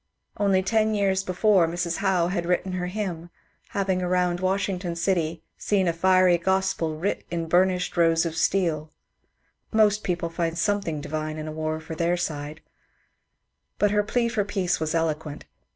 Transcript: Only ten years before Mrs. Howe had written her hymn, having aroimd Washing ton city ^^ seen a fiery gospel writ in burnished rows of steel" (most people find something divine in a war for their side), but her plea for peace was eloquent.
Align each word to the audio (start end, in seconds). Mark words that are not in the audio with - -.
Only 0.37 0.63
ten 0.63 0.95
years 0.95 1.23
before 1.23 1.67
Mrs. 1.67 1.97
Howe 1.97 2.29
had 2.29 2.47
written 2.47 2.71
her 2.71 2.87
hymn, 2.87 3.29
having 3.69 3.99
aroimd 4.01 4.39
Washing 4.39 4.79
ton 4.79 4.95
city 4.95 5.43
^^ 5.59 5.61
seen 5.61 5.87
a 5.87 5.93
fiery 5.93 6.39
gospel 6.39 6.97
writ 6.97 7.23
in 7.29 7.47
burnished 7.47 7.95
rows 7.95 8.25
of 8.25 8.35
steel" 8.35 8.89
(most 9.71 10.03
people 10.03 10.31
find 10.31 10.57
something 10.57 11.01
divine 11.01 11.37
in 11.37 11.47
a 11.47 11.51
war 11.51 11.79
for 11.79 11.93
their 11.93 12.17
side), 12.17 12.61
but 13.77 13.91
her 13.91 14.01
plea 14.01 14.27
for 14.27 14.43
peace 14.43 14.79
was 14.79 14.95
eloquent. 14.95 15.45